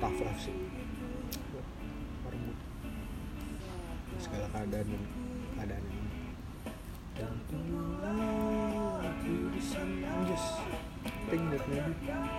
[0.00, 0.56] tough life sih.
[2.24, 2.56] Orang
[4.16, 4.88] segala keadaan
[7.16, 7.32] dan
[9.00, 10.60] aku di sini I'm just
[11.32, 12.36] think that maybe ah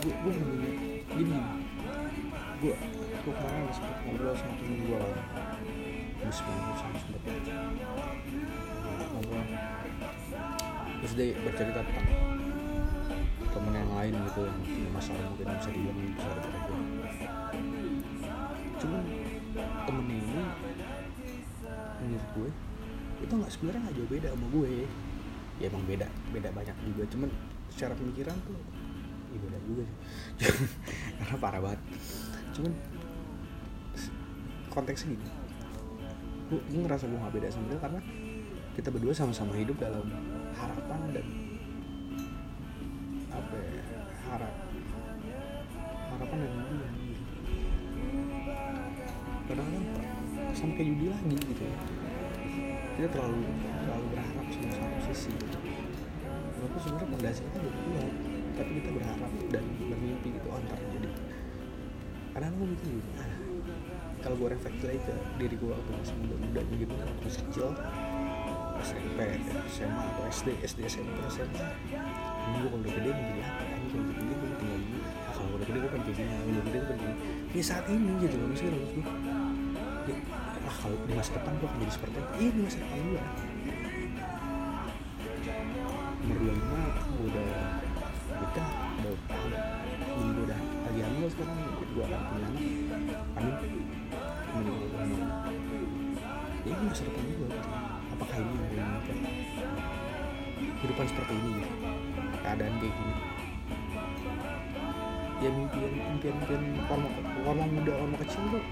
[0.00, 0.72] gue gue bener
[1.16, 1.38] gini
[2.60, 2.74] gue
[3.24, 5.16] gue kemarin ada sempet ngobrol sama temen gue kan
[6.20, 7.20] gue sempet sama sempet
[9.16, 9.44] ngobrol
[11.00, 12.08] terus dia bercerita tentang
[13.50, 16.59] temen yang lain gitu yang punya masalah mungkin bisa dibilang lebih
[22.36, 22.50] gue
[23.20, 24.72] itu nggak sebenarnya nggak jauh beda sama gue.
[25.60, 27.02] Ya emang beda beda banyak juga.
[27.12, 27.28] Cuman
[27.68, 28.56] secara pemikiran tuh
[29.30, 29.84] ya beda juga
[31.22, 31.80] karena parah banget.
[32.56, 32.72] Cuman
[34.70, 35.40] konteksnya gini
[36.50, 38.00] gue, ngerasa gue gak beda sama dia karena
[38.74, 40.02] kita berdua sama-sama hidup dalam
[40.58, 41.26] harapan dan
[43.30, 43.82] apa ya,
[44.26, 44.54] harap
[46.10, 47.24] harapan dan impian gitu
[49.46, 49.86] kadang-kadang
[50.74, 51.74] kayak judi lagi gitu ya
[52.96, 53.40] kita terlalu
[53.86, 55.30] terlalu berharap sama satu sisi
[56.60, 58.12] walaupun sebenarnya fondasi kita udah kuat
[58.58, 61.08] tapi kita berharap dan bermimpi gitu oh ntar jadi
[62.30, 63.30] karena gue mikir gini ah,
[64.20, 67.68] kalau gue refleks lagi ke diri gue waktu masih muda-muda gitu kan waktu masih kecil
[68.80, 69.20] SMP,
[69.68, 71.66] SMA atau SD, SD, SMP, SMA
[72.48, 73.62] ini gue kalau udah gede mau jadi apa?
[73.68, 74.96] Ini kalau udah gede gue tinggal di?
[75.04, 77.14] Ah, kalau udah gede gue kan kayak gini, kalau udah gede gue gini
[77.52, 79.04] Ini saat ini gitu loh, misalnya gue ya,
[80.90, 83.22] kalau di masa depan gue akan jadi seperti itu Iya di masa depan gue
[86.20, 87.50] Umur 25 gue udah
[88.42, 88.68] nikah,
[88.98, 89.14] udah
[90.10, 90.60] Ini gue udah
[90.90, 92.62] lagi hamil sekarang, gue akan punya anak
[93.38, 93.54] Amin.
[94.50, 95.22] Amin.
[96.66, 97.58] Ya ini masa depan gue gitu.
[98.10, 99.18] Apakah ini yang gue inginkan?
[100.58, 101.74] Kehidupan seperti ini gitu.
[102.42, 103.14] Keadaan kayak gini.
[105.38, 107.08] Ya mimpian impian impian warna
[107.46, 108.64] warna muda warna kecil tuh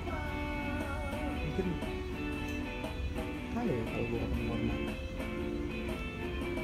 [1.58, 1.97] mungkin
[3.68, 4.74] kali ya kalau gue ketemu warna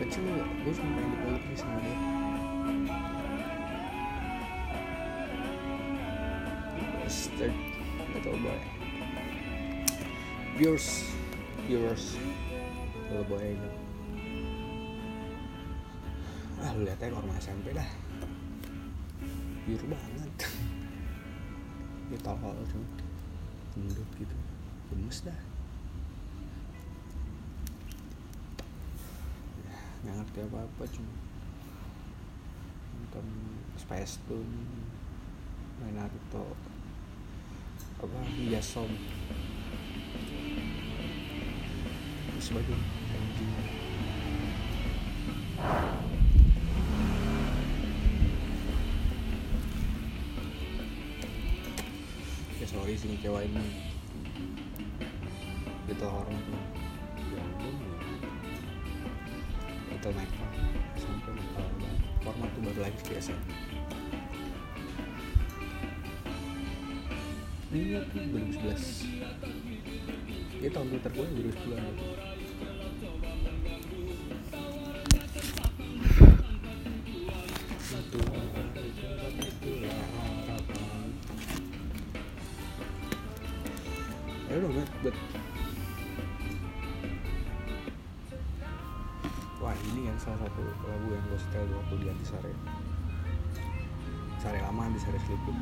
[0.00, 1.96] kecil ya gue cuma pengen dipeluk nih sama dia.
[7.05, 7.57] Bastard
[8.16, 8.61] little boy.
[10.57, 10.88] Viewers
[11.68, 12.16] viewers
[13.12, 13.70] little boy aja.
[16.64, 17.88] Ah lu lihat aja orang SMP dah.
[19.68, 20.32] Biru banget.
[22.09, 22.86] Ini tolol cuma
[23.76, 24.36] gendut gitu.
[24.88, 25.36] Gemes dah
[29.64, 31.16] ya, nggak ngerti apa apa cuma
[32.92, 33.26] nonton
[33.80, 34.68] Space Tune
[35.80, 36.52] main Naruto
[38.05, 38.92] apa Yasom
[42.36, 42.76] sebagai
[52.61, 53.64] ya sorry sih kecewa ini
[55.88, 56.36] kita orang
[60.05, 60.28] atau naik
[61.00, 63.32] sampai mental dan format tuh baru lagi biasa
[67.72, 69.09] ini tuh 2011
[70.61, 72.34] ini tahun terakhir 2011 2010
[92.03, 92.51] waktu di Sare.
[94.61, 95.55] Lama di Sare Seliput.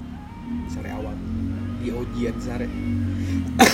[0.64, 1.16] Di Sare awal.
[1.82, 2.66] Di OG Antisare
[3.58, 3.72] Pas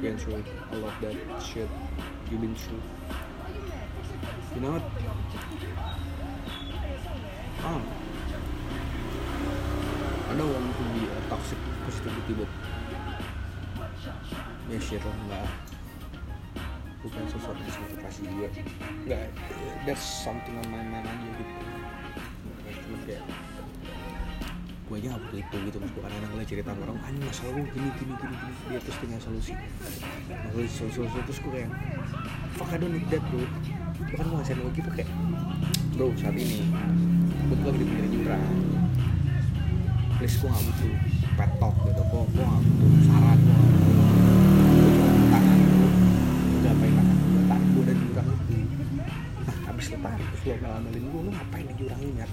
[0.00, 0.42] Been through
[0.72, 1.68] a lot of that shit.
[2.30, 2.80] You've been through
[4.54, 4.82] You know what?
[7.62, 7.82] Um,
[10.30, 12.48] I don't want to be a toxic positivity but
[14.72, 15.46] ya shit lah nggak
[17.04, 18.48] bukan sesuatu motivasi juga.
[19.04, 19.28] Nggak
[19.84, 21.59] that's something on my mind aja gitu
[25.00, 25.90] aja butuh itu gitu mas.
[25.96, 28.54] Bukan kadang gue cerita orang anjing masalah gue gini gini gini gini.
[28.68, 29.52] Dia terus tinggal solusi.
[29.56, 31.70] Nah, solusi solusi terus gue kayak
[32.60, 33.40] fuck I don't need that bro.
[34.12, 35.08] Bahkan gue ngasih lagi tuh kayak
[35.96, 36.68] bro saat ini
[37.48, 38.44] gue tuh lagi di pinggir jurang.
[40.20, 40.92] Please gue gak butuh
[41.40, 42.02] pet talk gitu.
[42.04, 43.56] Gue gue gak butuh saran gue
[44.84, 45.88] gue tangan lu
[46.60, 48.56] gapain tangan gue tarik gue dari jurang itu.
[49.48, 52.28] Nah habis lu tarik terus lu ngamelin gue lu ngapain di jurang ini ya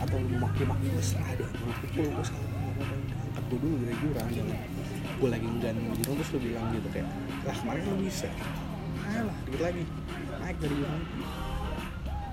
[0.00, 2.52] atau maki-maki gue serah deh gue pukul gue sekarang
[3.30, 4.58] angkat gue dulu dari jurang jangan
[5.20, 7.08] gue lagi enggan di jurang terus lu bilang gitu kayak
[7.44, 8.28] lah kemarin lu bisa.
[9.10, 9.84] Alah dikit lagi.
[10.40, 11.02] Naik dari jurang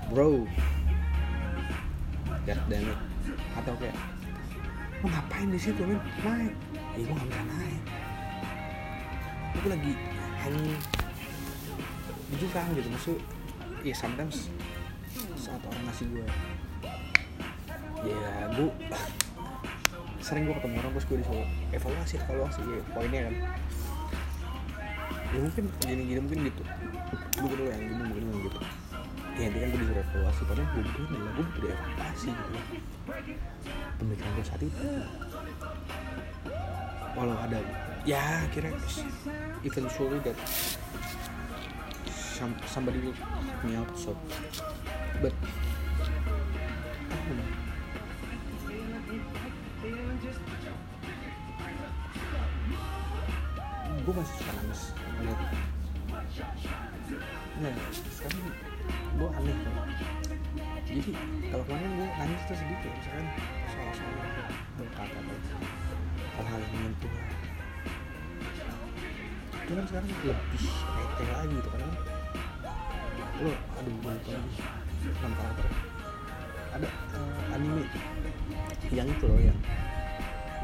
[0.08, 0.30] bro.
[2.48, 2.96] God damn
[3.60, 3.96] atau kayak
[5.04, 6.00] lo ngapain di situ men?
[6.24, 6.54] Naik.
[6.96, 7.82] Ya gue gak bisa naik.
[9.58, 9.92] Gue lagi
[10.40, 10.80] hanging
[12.28, 13.18] di jurang gitu maksud
[13.84, 14.52] ya sometimes
[15.36, 16.26] saat orang ngasih gue
[18.06, 18.70] ya gue
[20.22, 23.34] sering gue ketemu orang terus gue disuruh evaluasi evaluasi ya, poinnya kan.
[25.28, 26.62] Ya mungkin gini gini mungkin gitu.
[27.38, 28.58] Lu dulu yang gini mungkin yang gitu.
[29.38, 32.58] Ya intinya gue disuruh evaluasi padahal gue butuh gue butuh evaluasi gitu.
[33.98, 34.86] Pemikiran gue saat itu.
[37.16, 37.58] Walau ada
[38.06, 38.70] ya kira
[39.66, 40.38] eventually that
[42.38, 44.14] some, somebody will help me out so.
[45.18, 45.34] But
[54.08, 54.82] gue masih suka nangis
[55.20, 55.40] ngeliat
[57.60, 57.74] nah
[58.08, 58.40] sekarang
[59.20, 59.74] gue aneh kan
[60.88, 61.12] jadi
[61.52, 63.26] kalau kemarin gue nangis tuh sedikit misalkan
[63.68, 64.16] soal-soal
[64.80, 65.20] berkata
[66.38, 67.12] hal-hal yang menyentuh.
[69.52, 71.92] Itu kan sekarang lebih receh lagi gitu kan lo
[73.38, 73.54] gue
[73.84, 74.32] lupa lagi?
[75.20, 75.66] Nama karakter.
[76.72, 77.84] Ada eh, anime.
[78.88, 79.58] Yang itu loh yang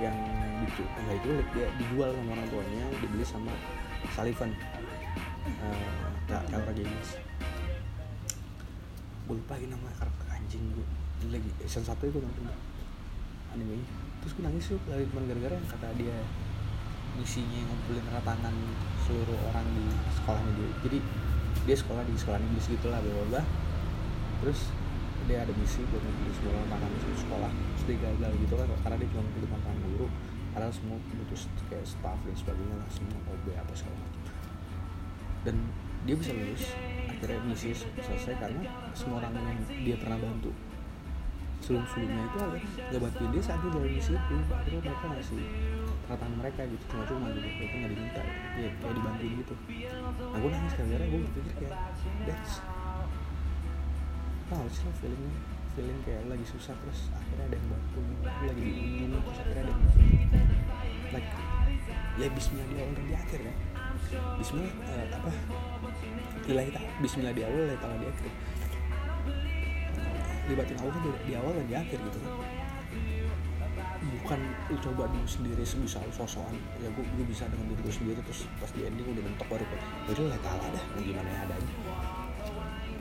[0.00, 0.16] yang
[0.64, 3.52] dicu enggak diculik dia dijual sama orang tuanya dibeli sama
[4.12, 4.50] Sullivan.
[5.44, 7.08] Uh, Elra Games.
[9.24, 10.86] Gue lupa lagi nama karakter anjing gue
[11.32, 12.48] lagi season satu itu nonton.
[13.52, 13.80] Anime
[14.24, 16.16] terus gue nangis tuh lagi cuma gara-gara yang kata dia
[17.14, 18.54] misinya ngumpulin tangan
[19.04, 19.84] seluruh orang di
[20.16, 20.70] sekolahnya dia.
[20.88, 20.98] Jadi
[21.64, 23.42] dia sekolah di sekolah Inggris gitu lah bla
[24.42, 24.68] terus
[25.24, 27.50] dia ada misi buat ngumpulin semua tangan di sekolah.
[27.52, 30.06] Terus dia gagal gitu kan karena dia cuma ngumpulin tangan guru
[30.54, 31.38] padahal semua butuh
[31.70, 34.22] kayak staff dan sebagainya lah semua OB apa segala macam.
[35.46, 35.56] Dan
[36.04, 36.64] dia bisa lulus
[37.10, 40.50] akhirnya misi selesai karena semua orang yang dia pernah bantu
[41.64, 44.36] sebelum sebelumnya itu akhirnya gak bantuin dia saat dia dari misi itu.
[44.52, 45.42] Akhirnya mereka ngasih
[46.04, 48.22] perkataan mereka gitu cuma cuma gitu mereka nggak diminta
[48.60, 49.54] ya kayak dibantuin gitu.
[50.20, 51.74] Nah gue nangis gara-gara gue berpikir kayak
[52.28, 52.54] that's
[54.44, 59.10] tau sih lah feelingnya feeling kayak lagi susah terus akhirnya ada yang bantu lagi diingin
[59.18, 59.98] terus akhirnya ada yang bantu
[61.14, 61.30] like
[62.14, 63.56] ya bismillah dia orang di akhir kan
[64.14, 65.30] Bismillah eh, apa?
[66.44, 66.70] Lillahi
[67.00, 68.32] Bismillah di awal Lillahi ta'ala di akhir.
[70.44, 72.32] Libatin Allah di, di awal dan di akhir gitu kan.
[74.04, 76.56] Bukan lu coba dulu sendiri sebisa lu sosokan.
[76.84, 79.64] Ya gue, gue bisa dengan diri gue sendiri terus pas di ending udah mentok baru
[79.64, 81.72] kayak jadi lah kalah dah gimana ya ada aja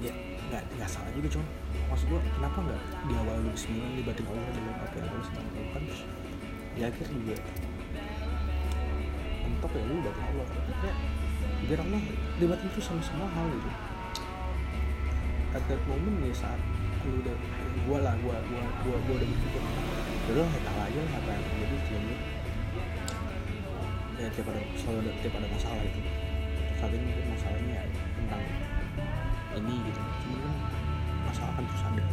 [0.04, 0.14] ya
[0.52, 1.48] nggak nggak salah juga cuman
[1.94, 5.46] maksud gue kenapa nggak di awal lu bismillah libatin Allah dalam apa yang lu sedang
[5.54, 6.02] lakukan terus
[6.74, 7.36] di akhir juga?
[9.46, 10.48] Mentok ya lu libatin Allah?
[10.82, 10.94] Ya
[11.70, 12.02] biar Allah
[12.42, 13.70] libatin itu sama semua hal gitu.
[15.54, 16.58] At that moment ya saat
[17.06, 17.36] lu udah
[17.86, 19.62] gua lah gua gua gua, gua udah berpikir
[20.34, 22.06] udah lah kalah aja lah apa yang terjadi film
[24.18, 26.02] ya tiap ada selalu ada tiap ada masalah itu.
[26.82, 27.86] Saat ini masalahnya ya
[28.18, 28.42] tentang
[29.62, 30.02] ini gitu
[31.34, 32.06] masalah kan terus ada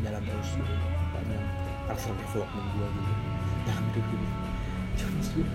[0.00, 0.50] jalan terus
[1.12, 1.42] banyak
[1.84, 3.12] karakter development gua gitu
[3.68, 4.06] dalam hidup
[4.96, 5.48] cuma maksud gue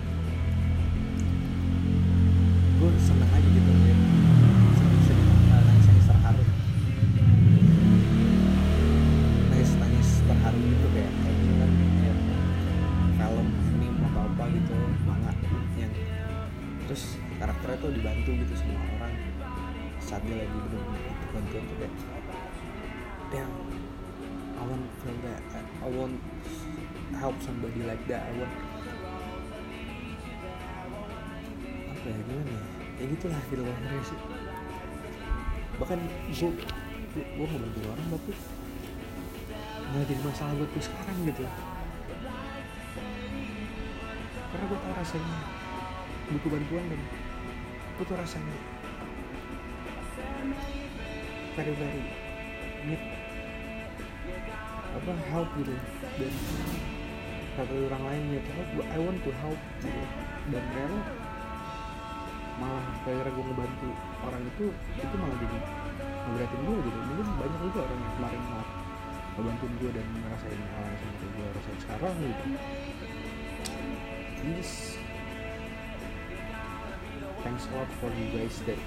[2.78, 3.97] gue seneng aja gitu ya
[16.91, 19.16] terus karakternya tuh dibantu gitu semua orang.
[20.03, 22.21] Saat dia lagi bener-bener tuh kayak
[23.32, 23.72] damn
[24.62, 25.42] I want feel that.
[25.82, 26.22] I want
[27.18, 28.30] help somebody like that.
[28.30, 28.54] I want
[31.90, 32.64] apa ya gimana ya?
[33.02, 34.20] Ya gitulah gitu akhirnya sih.
[35.82, 36.52] Bahkan gue
[37.12, 38.34] gue nggak bantu orang tapi
[39.82, 41.44] nggak jadi masalah buat gue sekarang gitu.
[44.52, 45.38] Karena gue tau rasanya
[46.30, 47.02] butuh bantuan dan
[47.98, 48.58] gue tuh rasanya.
[51.58, 52.02] Very very
[52.86, 53.21] need
[55.32, 55.74] help gitu
[56.20, 56.34] dan
[57.59, 60.01] kata orang lain ya help I want to help gitu
[60.51, 60.99] dan ternyata
[62.62, 63.89] malah kayak gue ngebantu
[64.22, 65.57] orang itu itu malah jadi
[66.22, 66.99] ngeliatin gue gitu.
[67.01, 68.66] Mungkin banyak juga orang yang kemarin mau
[69.32, 72.45] ngebantuin gue dan ngerasain hal yang sama gue rasain sekarang gitu.
[74.41, 74.72] Yes
[77.41, 78.78] thanks a lot for you guys that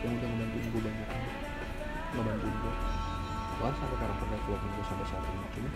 [0.00, 1.08] yang udah ngebantuin gue banyak
[2.16, 3.03] ngebantuin gue
[3.64, 5.48] bahkan sampai karakter development gue sampai saat ini.
[5.56, 5.70] Cuma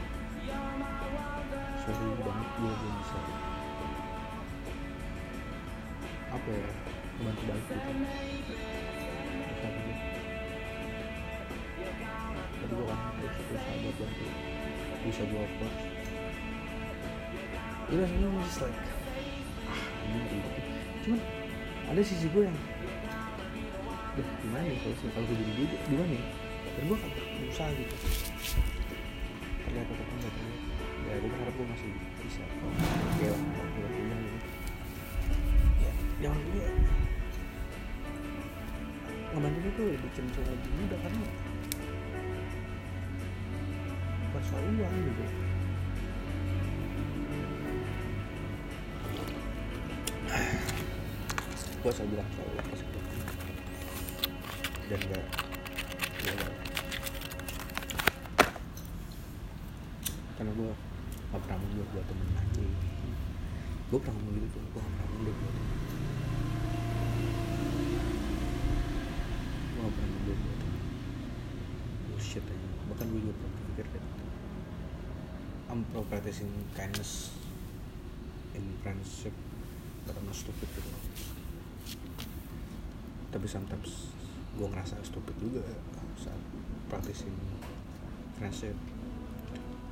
[1.80, 3.18] sorry banget gue belum bisa
[6.28, 6.68] apa ya
[7.24, 7.80] bantu balik gitu.
[9.64, 9.96] Tapi gue
[12.58, 14.24] tapi gue kan terus berusaha buat bantu
[15.08, 15.68] bisa gue apa
[17.88, 18.80] itu rasanya masih like
[19.64, 20.42] ah ini nih.
[21.08, 21.20] cuman
[21.88, 22.58] ada sisi gue yang
[24.44, 26.24] gimana ya kalau kalau gue jadi dia gimana ya?
[26.76, 26.98] Dan gue
[27.58, 27.96] berusaha gitu.
[29.66, 30.62] Terlihat atau enggak terlihat
[31.08, 31.90] ya gue berharap gue masih
[32.22, 32.42] bisa.
[32.62, 34.38] Oke lah gue kuliah gitu.
[35.82, 35.92] Ya
[36.22, 36.70] jangan dulu ya.
[39.34, 41.18] Ngebantu itu lebih cenderung lebih mudah karena
[44.78, 45.24] uang gitu.
[51.78, 52.66] Gue selalu bilang soal uang
[54.88, 55.20] dan gak
[56.24, 56.67] ya gak
[60.38, 60.70] karena gue
[61.34, 62.66] gak pernah mundur buat temen lagi.
[63.90, 64.22] Gue pernah
[64.54, 65.78] tuh gue gak pernah mundur buat temen.
[69.74, 70.82] Gue gak pernah mundur buat temen.
[72.06, 74.26] Bullshit aja bahkan gue juga pernah pikir kayak gitu.
[75.68, 77.34] I'm pro practicing kindness
[78.54, 79.34] in friendship
[80.06, 80.90] not stupid gitu.
[83.28, 84.14] Tapi sometimes
[84.54, 85.66] gue ngerasa stupid juga
[86.16, 86.40] saat
[86.88, 87.34] practicing
[88.38, 88.78] friendship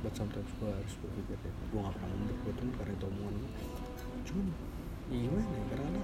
[0.07, 3.35] but sometimes gue harus berpikir ya gue gak pernah mundur buat temen karena itu omongan
[3.43, 3.51] gue
[4.23, 4.45] cuman
[5.11, 6.01] ya gimana ya karena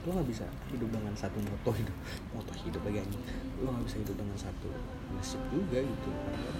[0.00, 1.96] lo gak bisa hidup dengan satu moto hidup
[2.34, 3.24] moto hidup lagi anjing.
[3.62, 4.68] Lo gak bisa hidup dengan satu
[5.14, 6.10] nasib juga gitu.
[6.10, 6.52] Karena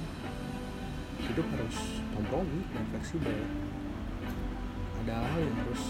[1.27, 1.77] hidup harus
[2.15, 3.39] kompromi dan fleksibel.
[5.03, 5.83] Ada hal yang harus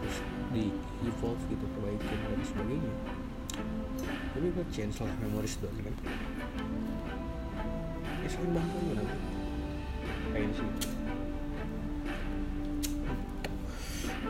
[0.00, 0.18] terus
[0.54, 0.70] di
[1.04, 2.92] evolve gitu perbaikin dan sebagainya.
[4.32, 5.94] Tapi gue change lah memories doang kan?
[8.22, 9.31] Ya saling bantu aja
[10.32, 10.68] sih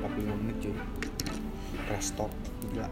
[0.02, 0.74] 45 menit cuy.
[1.86, 2.30] Press stop
[2.66, 2.90] gila.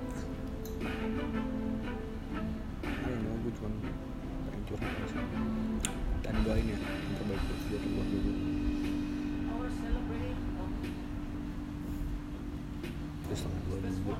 [2.87, 3.69] Ayo mau gue cuma
[4.47, 5.11] pengen curhat
[6.23, 8.33] dan doain ya yang terbaik buat buat dulu
[13.31, 14.13] terus dua minggu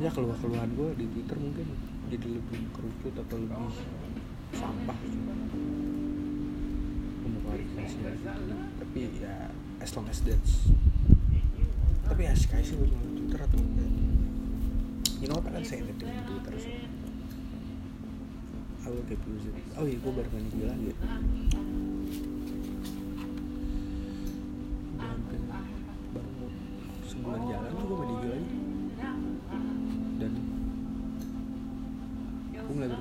[0.00, 1.68] ya keluar keluhan gue di twitter mungkin.
[2.10, 3.70] Jadi lebih kerucut atau lebih
[4.54, 4.98] sampah
[7.50, 7.66] lagi
[8.78, 9.50] tapi ya
[9.82, 10.70] as long as that's
[12.06, 13.90] tapi ya sekali sih buat Twitter atau enggak?
[15.20, 15.52] You know what?
[15.52, 16.70] I can say anything Twitter so
[18.80, 19.62] I will using it.
[19.78, 20.50] Oh iya gue baru main
[24.98, 25.62] Dan kayak
[26.10, 26.50] baru mau
[27.06, 27.69] sebulan jalan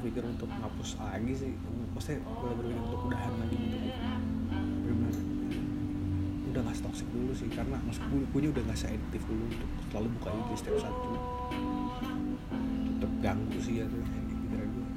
[0.09, 1.53] berpikir untuk ngapus lagi sih.
[1.93, 3.77] Maksudnya mulai berpikir untuk udahan lagi gitu.
[4.89, 5.13] Benar
[6.49, 10.29] udah gak toxic dulu sih karena maksud gue udah gak seaktif dulu untuk selalu buka
[10.33, 11.19] IG setiap saat cuma
[12.89, 14.87] tetap ganggu sih ya tuh pikiran gue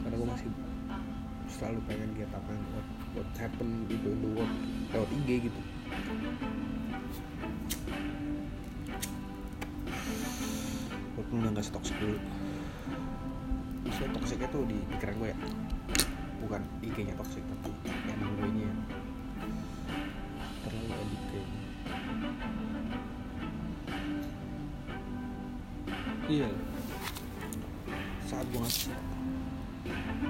[0.00, 0.48] karena gue masih
[1.52, 2.88] selalu pengen lihat apa yang what,
[3.20, 4.54] what happen gitu in the world
[4.96, 5.60] lewat IG gitu.
[11.20, 12.16] Walaupun udah gak toxic dulu
[14.28, 15.38] toksiknya tuh di pikiran gue ya.
[16.44, 17.72] Bukan IG-nya toxic tapi
[18.12, 18.74] emang gue ini ya.
[20.68, 21.46] Terlalu addicted.
[26.28, 26.48] Iya.
[28.28, 28.92] Saat gue ngasih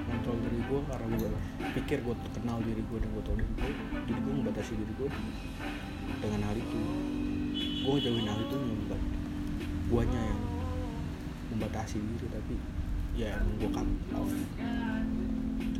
[0.07, 1.31] kontrol diri gue karena gue
[1.83, 3.71] pikir gue kenal diri gue dan gue tau diri gue
[4.07, 5.09] jadi gue membatasi diri gue
[6.23, 6.79] dengan hal itu.
[7.83, 9.01] Gue ngejauhin hal itu membuat
[9.91, 10.41] guanya yang
[11.51, 12.78] membatasi diri tapi
[13.19, 14.31] ya emang gue cut off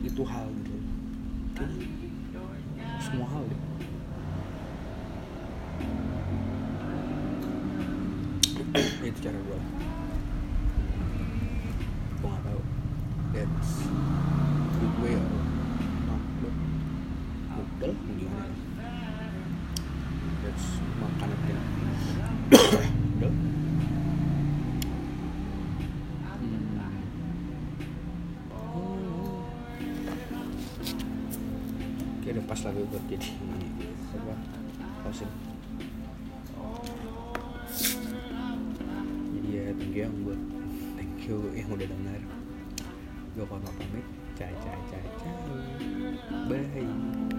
[0.03, 0.75] itu hal gitu.
[1.55, 1.87] Kayaknya
[2.99, 3.61] semua hal deh.
[9.07, 9.59] Itu cara gue
[12.19, 12.61] gue gak tau.
[13.31, 13.87] That's
[35.09, 35.33] closing.
[39.33, 40.41] Jadi ya thank you yang buat
[40.93, 42.21] thank you yang udah dengar.
[43.33, 44.05] Gue pamit
[44.37, 45.01] cai cai.
[46.45, 47.38] Bye.